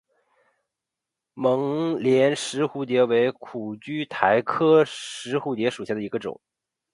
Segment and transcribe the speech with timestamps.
[1.35, 6.41] 孟连石蝴蝶为苦苣苔科石蝴蝶属下的一个种。